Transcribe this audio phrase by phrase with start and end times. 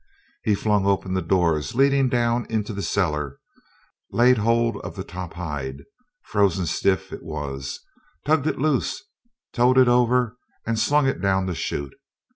[0.43, 3.37] He flung open the doors leading down into the cellar,
[4.11, 5.83] laid hold of the top hide,
[6.23, 7.81] frozen stiff it was,
[8.25, 9.03] tugged it loose,
[9.53, 11.93] towed it over, and slung it down the chute.